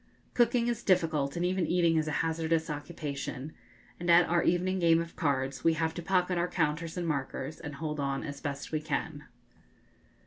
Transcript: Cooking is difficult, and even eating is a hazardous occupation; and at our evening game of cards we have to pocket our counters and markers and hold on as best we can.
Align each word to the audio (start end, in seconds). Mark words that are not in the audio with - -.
Cooking 0.33 0.67
is 0.67 0.81
difficult, 0.81 1.35
and 1.35 1.45
even 1.45 1.67
eating 1.67 1.95
is 1.95 2.07
a 2.07 2.11
hazardous 2.25 2.71
occupation; 2.71 3.53
and 3.99 4.09
at 4.09 4.27
our 4.27 4.41
evening 4.41 4.79
game 4.79 4.99
of 4.99 5.15
cards 5.15 5.63
we 5.63 5.73
have 5.73 5.93
to 5.93 6.01
pocket 6.01 6.39
our 6.39 6.47
counters 6.47 6.97
and 6.97 7.07
markers 7.07 7.59
and 7.59 7.75
hold 7.75 7.99
on 7.99 8.23
as 8.23 8.41
best 8.41 8.71
we 8.71 8.81
can. 8.81 9.25